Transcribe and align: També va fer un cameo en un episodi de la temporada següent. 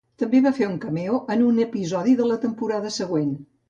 També 0.21 0.39
va 0.45 0.53
fer 0.59 0.69
un 0.69 0.79
cameo 0.85 1.21
en 1.37 1.45
un 1.51 1.63
episodi 1.69 2.19
de 2.23 2.33
la 2.35 2.43
temporada 2.51 2.99
següent. 3.03 3.35